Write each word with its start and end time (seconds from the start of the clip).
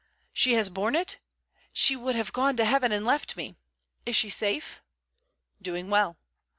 She 0.33 0.53
has 0.55 0.69
borne 0.71 0.95
it! 0.95 1.19
She 1.71 1.95
would 1.95 2.15
have 2.15 2.33
gone 2.33 2.57
to 2.57 2.65
heaven 2.65 2.91
and 2.91 3.05
left 3.05 3.37
me! 3.37 3.55
Is 4.03 4.15
she 4.15 4.31
safe?' 4.31 4.81
'Doing 5.61 5.91
well.' 5.91 6.17